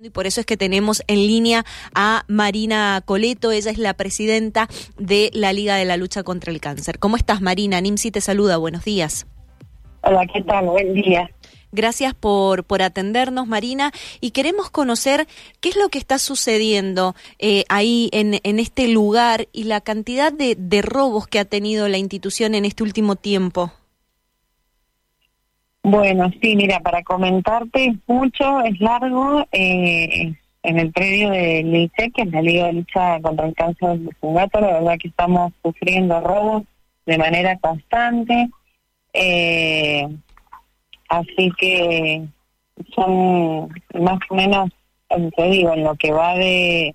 [0.00, 4.68] Y por eso es que tenemos en línea a Marina Coleto, ella es la presidenta
[4.96, 7.00] de la Liga de la Lucha contra el Cáncer.
[7.00, 7.80] ¿Cómo estás, Marina?
[7.80, 9.26] Nimsi te saluda, buenos días.
[10.04, 10.66] Hola, ¿qué tal?
[10.66, 11.28] Buen día.
[11.72, 13.90] Gracias por, por atendernos, Marina,
[14.20, 15.26] y queremos conocer
[15.60, 20.32] qué es lo que está sucediendo eh, ahí en, en, este lugar y la cantidad
[20.32, 23.72] de, de robos que ha tenido la institución en este último tiempo.
[25.90, 32.22] Bueno, sí, mira, para comentarte mucho, es largo, eh, en el predio del LICE, que
[32.22, 36.20] es la Liga de Lucha contra el Cáncer del Gato, la verdad que estamos sufriendo
[36.20, 36.64] robos
[37.06, 38.50] de manera constante,
[39.14, 40.06] eh,
[41.08, 42.22] así que
[42.94, 44.68] son más o menos,
[45.08, 46.94] te digo, en lo que va de,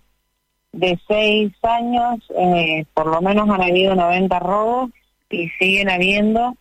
[0.72, 4.92] de seis años, eh, por lo menos han habido 90 robos
[5.32, 6.56] y siguen habiendo,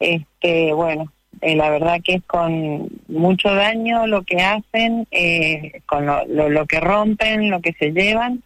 [0.00, 1.10] este, bueno,
[1.40, 6.66] eh, la verdad que es con mucho daño lo que hacen, eh, con lo, lo,
[6.66, 8.42] que rompen, lo que se llevan.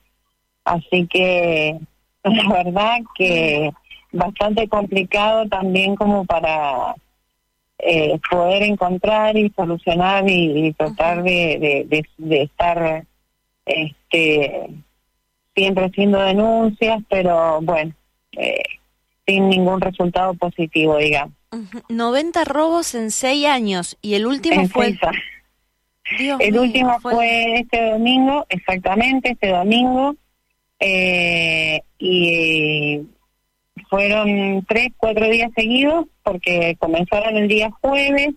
[0.65, 1.79] Así que
[2.25, 3.71] la verdad que
[4.13, 6.95] bastante complicado también como para
[7.79, 13.05] eh, poder encontrar y solucionar y, tratar de, de, de, estar
[13.67, 14.71] este
[15.55, 17.93] siempre haciendo denuncias, pero bueno,
[19.27, 21.35] sin ningún resultado positivo, digamos.
[21.89, 24.99] 90 robos en 6 años y el último fue...
[26.41, 27.61] el último fue...
[27.61, 30.15] este domingo, exactamente, este domingo,
[30.79, 33.01] eh, y
[33.89, 38.35] fueron tres, cuatro días seguidos, porque comenzaron el día jueves,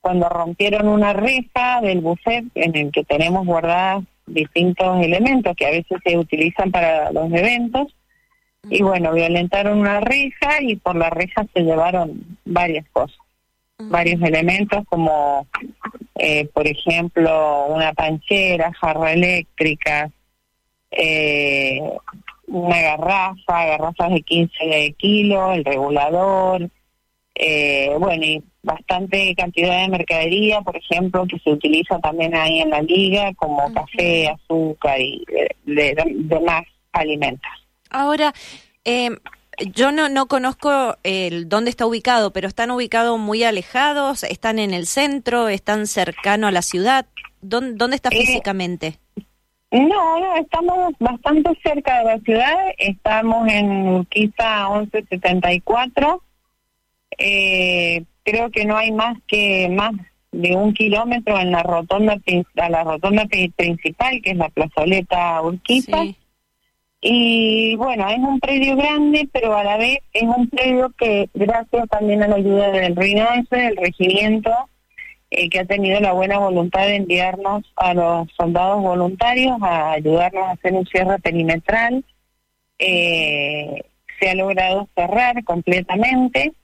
[0.00, 5.70] cuando rompieron una reja del buffet en el que tenemos guardadas distintos elementos que a
[5.70, 7.94] veces se utilizan para los eventos,
[8.70, 13.18] y bueno, violentaron una reja y por la reja se llevaron varias cosas,
[13.78, 15.46] varios elementos como,
[16.14, 20.10] eh, por ejemplo, una panchera, jarra eléctrica,
[20.90, 21.80] eh,
[22.46, 26.68] una garrafa, garrafas de 15 kilos, el regulador,
[27.34, 32.70] eh, bueno, y bastante cantidad de mercadería, por ejemplo, que se utiliza también ahí en
[32.70, 35.24] la liga, como café, azúcar y
[35.64, 37.63] demás alimentos.
[37.94, 38.34] Ahora,
[38.84, 39.10] eh,
[39.72, 44.74] yo no, no conozco el, dónde está ubicado, pero están ubicados muy alejados, están en
[44.74, 47.06] el centro, están cercano a la ciudad.
[47.40, 48.98] ¿Dónde, dónde está eh, físicamente?
[49.70, 52.56] No, no, estamos bastante cerca de la ciudad.
[52.78, 56.20] Estamos en Urquiza 1174.
[57.16, 59.92] Eh, creo que no hay más que más
[60.32, 62.16] de un kilómetro en la rotonda
[62.56, 63.24] a la rotonda
[63.54, 66.02] principal, que es la plazoleta Urquiza.
[67.06, 71.86] Y bueno, es un predio grande, pero a la vez es un predio que, gracias
[71.90, 74.50] también a la ayuda del RINONCE, del regimiento,
[75.30, 80.44] eh, que ha tenido la buena voluntad de enviarnos a los soldados voluntarios a ayudarnos
[80.44, 82.02] a hacer un cierre perimetral,
[82.78, 83.82] eh,
[84.18, 86.54] se ha logrado cerrar completamente.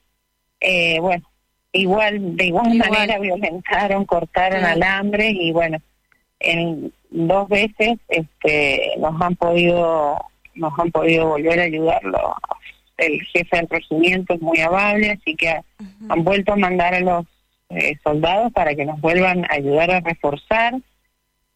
[0.59, 1.29] Eh, bueno,
[1.73, 5.83] igual de igual, manera violentaron, cortaron alambres y bueno,
[6.41, 10.19] en dos veces este, nos han podido
[10.55, 12.35] nos han podido volver a ayudarlo.
[12.99, 15.61] El jefe del regimiento es muy amable, así que
[16.09, 17.27] han vuelto a mandar a los
[17.71, 20.75] eh, soldados para que nos vuelvan a ayudar a reforzar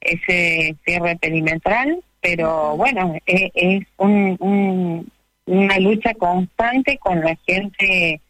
[0.00, 5.10] ese cierre perimetral, pero bueno, e, es, un,
[5.46, 8.20] una lucha constante con la gente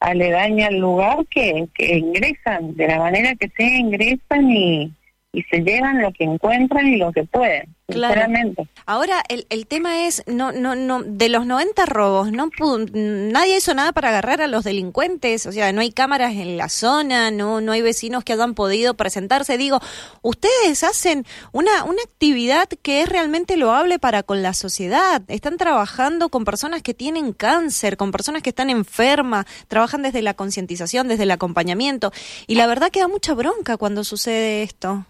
[0.00, 4.92] aledaña al lugar que, que ingresan, de la manera que sea, ingresan y,
[5.32, 7.74] y se llevan lo que encuentran y lo que pueden.
[7.86, 8.68] Claramente.
[8.86, 12.48] Ahora el, el tema es no no no de los 90 robos no
[12.94, 16.68] nadie hizo nada para agarrar a los delincuentes, o sea, no hay cámaras en la
[16.68, 19.58] zona, no no hay vecinos que hayan podido presentarse.
[19.58, 19.80] Digo,
[20.22, 25.22] ustedes hacen una una actividad que es realmente loable para con la sociedad.
[25.28, 30.34] Están trabajando con personas que tienen cáncer, con personas que están enfermas, trabajan desde la
[30.34, 32.12] concientización, desde el acompañamiento
[32.46, 35.04] y la verdad que da mucha bronca cuando sucede esto.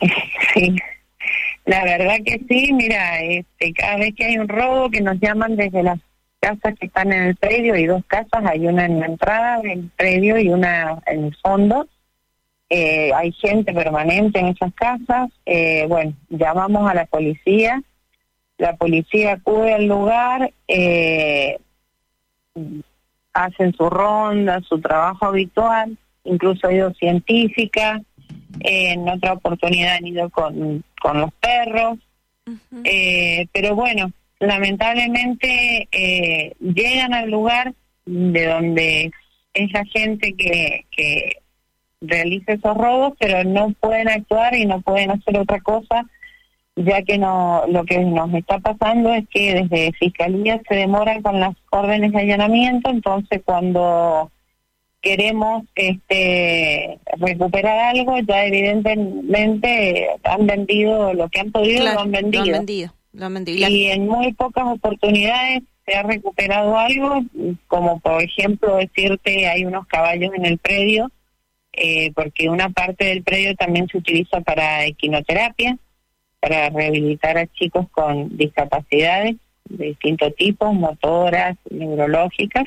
[0.54, 0.76] Sí,
[1.64, 5.56] la verdad que sí, mira, este, cada vez que hay un robo que nos llaman
[5.56, 5.98] desde las
[6.40, 9.90] casas que están en el predio, hay dos casas, hay una en la entrada del
[9.96, 11.86] predio y una en el fondo.
[12.70, 15.30] Eh, hay gente permanente en esas casas.
[15.46, 17.82] Eh, bueno, llamamos a la policía,
[18.58, 21.58] la policía acude al lugar, eh,
[23.32, 28.00] hacen su ronda, su trabajo habitual, incluso ha ido científica,
[28.60, 31.98] en otra oportunidad han ido con, con los perros,
[32.84, 34.10] eh, pero bueno,
[34.40, 37.74] lamentablemente eh, llegan al lugar
[38.06, 39.10] de donde
[39.54, 41.38] es la gente que, que
[42.00, 46.06] realice esos robos, pero no pueden actuar y no pueden hacer otra cosa,
[46.76, 51.40] ya que no lo que nos está pasando es que desde Fiscalía se demoran con
[51.40, 54.30] las órdenes de allanamiento, entonces cuando
[55.00, 62.44] queremos este recuperar algo, ya evidentemente han vendido lo que han podido, lo han vendido.
[62.44, 63.68] Lo han vendido, lo han vendido.
[63.68, 67.22] Y en muy pocas oportunidades se ha recuperado algo,
[67.66, 71.10] como por ejemplo decirte hay unos caballos en el predio,
[71.72, 75.78] eh, porque una parte del predio también se utiliza para equinoterapia,
[76.40, 79.36] para rehabilitar a chicos con discapacidades
[79.68, 82.64] de distintos tipos, motoras, neurológicas.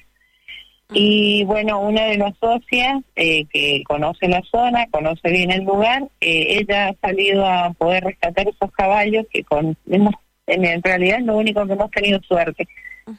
[0.94, 6.04] Y bueno, una de las socias eh, que conoce la zona, conoce bien el lugar,
[6.20, 10.14] eh, ella ha salido a poder rescatar esos caballos que con hemos,
[10.48, 12.68] en realidad es lo único que hemos tenido suerte,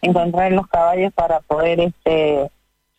[0.02, 2.50] encontrar los caballos para poder este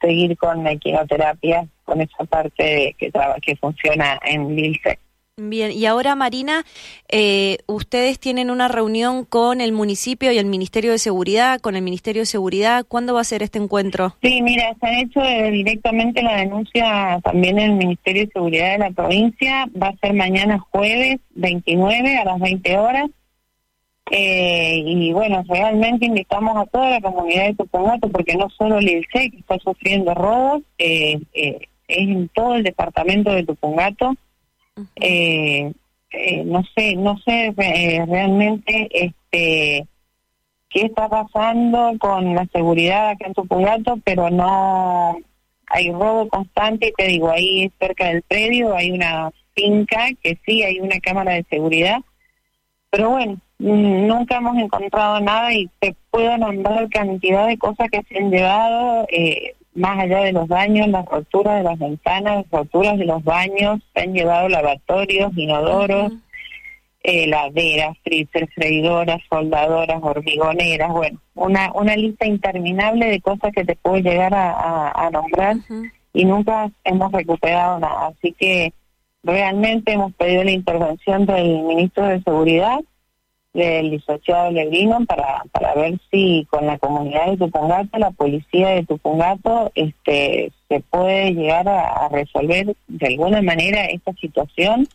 [0.01, 3.11] seguir con la equinoterapia, con esa parte que,
[3.41, 4.97] que funciona en Lilce.
[5.35, 6.63] Bien, y ahora Marina,
[7.09, 11.81] eh, ustedes tienen una reunión con el municipio y el Ministerio de Seguridad, con el
[11.81, 12.85] Ministerio de Seguridad.
[12.87, 14.13] ¿Cuándo va a ser este encuentro?
[14.21, 15.21] Sí, mira, se ha hecho
[15.51, 19.65] directamente la denuncia también en el Ministerio de Seguridad de la provincia.
[19.75, 23.09] Va a ser mañana jueves 29 a las 20 horas.
[24.11, 28.87] Eh, y bueno, realmente invitamos a toda la comunidad de Tupungato, porque no solo el
[28.87, 31.57] ILCE que está sufriendo robos, eh, es
[31.87, 34.15] en todo el departamento de Tupungato
[34.95, 35.71] eh,
[36.11, 39.87] eh, no sé, no sé eh, realmente este
[40.69, 45.17] qué está pasando con la seguridad acá en Tupungato, pero no
[45.67, 50.79] hay robo constante, te digo, ahí cerca del predio hay una finca que sí hay
[50.79, 51.99] una cámara de seguridad,
[52.89, 58.17] pero bueno, nunca hemos encontrado nada y te puedo nombrar cantidad de cosas que se
[58.17, 62.97] han llevado, eh, más allá de los daños, las roturas de las ventanas, las roturas
[62.97, 66.13] de los baños, se han llevado lavatorios, inodoros,
[67.03, 73.75] eh, laderas, freezer, freidoras, soldadoras, hormigoneras, bueno, una, una lista interminable de cosas que te
[73.75, 75.57] puedo llegar a, nombrar
[76.13, 78.07] y nunca hemos recuperado nada.
[78.07, 78.73] Así que
[79.21, 82.79] realmente hemos pedido la intervención del ministro de Seguridad
[83.53, 88.83] del licenciado Legrino para, para ver si con la comunidad de Tupungato, la policía de
[88.83, 94.87] Tupungato, este, se puede llegar a, resolver de alguna manera esta situación,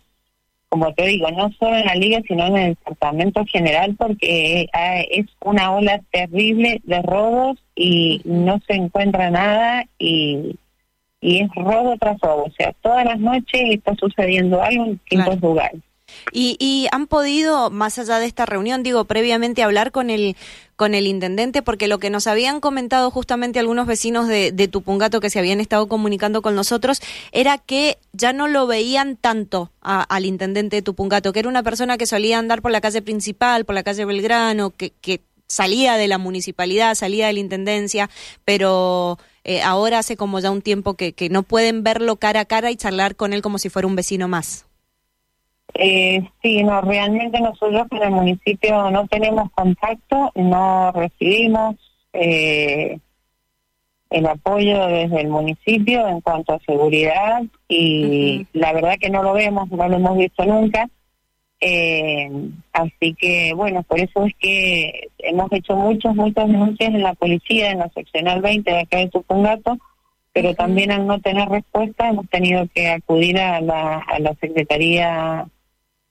[0.69, 5.01] como te digo, no solo en la liga, sino en el departamento general, porque ah,
[5.09, 10.57] es una ola terrible de robos y no se encuentra nada y,
[11.21, 15.41] y es robo tras robo, o sea, todas las noches está sucediendo algo en distintos
[15.41, 15.81] lugares.
[16.33, 20.37] Y, y, han podido, más allá de esta reunión, digo, previamente hablar con el
[20.79, 25.21] con el intendente, porque lo que nos habían comentado justamente algunos vecinos de, de Tupungato
[25.21, 27.01] que se habían estado comunicando con nosotros
[27.33, 31.99] era que ya no lo veían tanto al intendente de Tupungato, que era una persona
[31.99, 36.07] que solía andar por la calle principal, por la calle Belgrano, que, que salía de
[36.07, 38.09] la municipalidad, salía de la intendencia,
[38.45, 42.71] pero eh, ahora hace como ya un tiempo que no pueden verlo cara a cara
[42.71, 44.68] y charlar con él como si fuera un vecino más.
[45.75, 51.77] Eh, sí, no, realmente nosotros en el municipio no tenemos contacto, no recibimos
[52.13, 52.99] eh,
[54.11, 59.35] el apoyo desde el municipio en cuanto a seguridad y la verdad que no lo
[59.35, 60.89] vemos, no lo hemos visto nunca.
[61.61, 62.31] Eh,
[62.73, 67.71] así que bueno, por eso es que hemos hecho muchas, muchas denuncias en la policía,
[67.71, 69.77] en la seccional 20 de acá de Tupungato,
[70.33, 75.47] pero también al no tener respuesta hemos tenido que acudir a la, a la Secretaría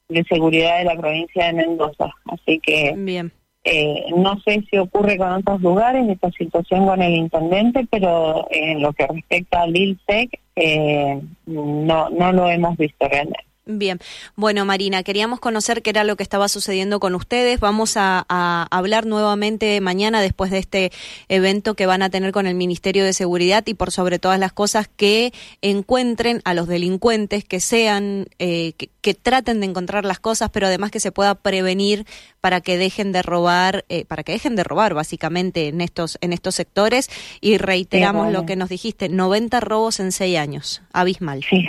[0.09, 2.09] de seguridad de la provincia de Mendoza.
[2.25, 3.31] Así que Bien.
[3.69, 8.81] Eh, no sé si ocurre con otros lugares esta situación con el intendente, pero en
[8.81, 13.46] lo que respecta al ILSEC, eh, no, no lo hemos visto realmente.
[13.69, 13.99] Bien,
[14.37, 17.59] bueno Marina, queríamos conocer qué era lo que estaba sucediendo con ustedes.
[17.59, 18.25] Vamos a,
[18.71, 20.91] hablar nuevamente mañana después de este
[21.27, 24.53] evento que van a tener con el Ministerio de Seguridad y por sobre todas las
[24.53, 30.49] cosas que encuentren a los delincuentes, que sean, eh, que, traten de encontrar las cosas,
[30.51, 32.05] pero además que se pueda prevenir
[32.41, 36.33] para que dejen de robar, eh, para que dejen de robar básicamente en estos en
[36.33, 37.09] estos sectores.
[37.41, 41.43] Y reiteramos lo que nos dijiste, 90 robos en seis años, abismal.
[41.49, 41.65] Sí.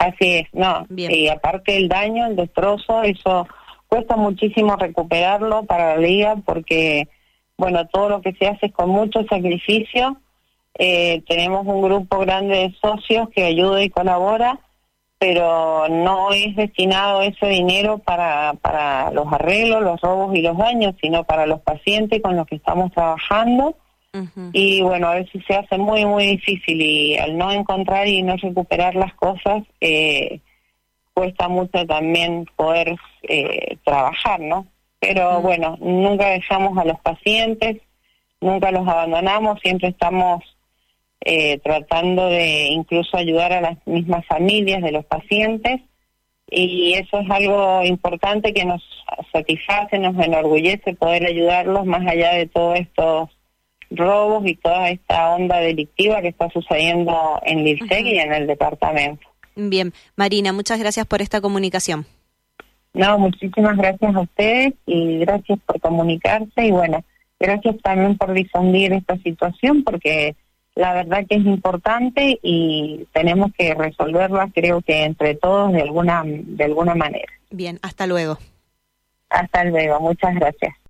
[0.00, 0.86] Así es, no.
[0.96, 3.46] Y aparte el daño, el destrozo, eso
[3.86, 7.06] cuesta muchísimo recuperarlo para la liga porque,
[7.58, 10.16] bueno, todo lo que se hace es con mucho sacrificio.
[10.78, 14.58] Eh, tenemos un grupo grande de socios que ayuda y colabora,
[15.18, 20.94] pero no es destinado ese dinero para, para los arreglos, los robos y los daños,
[21.02, 23.76] sino para los pacientes con los que estamos trabajando
[24.52, 28.36] y bueno, a veces se hace muy, muy difícil y al no encontrar y no
[28.36, 30.40] recuperar las cosas, eh,
[31.14, 34.66] cuesta mucho también poder eh, trabajar, ¿no?
[34.98, 37.78] Pero bueno, nunca dejamos a los pacientes,
[38.40, 40.42] nunca los abandonamos, siempre estamos
[41.20, 45.80] eh, tratando de incluso ayudar a las mismas familias de los pacientes.
[46.52, 48.82] Y eso es algo importante que nos
[49.32, 53.30] satisface, nos enorgullece poder ayudarlos más allá de todos estos
[53.90, 59.26] robos y toda esta onda delictiva que está sucediendo en Lilseg y en el departamento.
[59.56, 62.06] Bien, Marina, muchas gracias por esta comunicación.
[62.92, 67.04] No, muchísimas gracias a ustedes y gracias por comunicarse y bueno,
[67.38, 70.34] gracias también por difundir esta situación porque
[70.74, 76.22] la verdad que es importante y tenemos que resolverla creo que entre todos de alguna
[76.24, 77.32] de alguna manera.
[77.50, 78.38] Bien, hasta luego.
[79.28, 80.74] Hasta luego, muchas gracias.